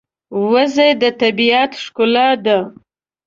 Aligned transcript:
وزې 0.51 0.89
د 1.01 1.03
طبیعت 1.21 1.71
ښکلا 1.83 2.29
ده 2.45 2.57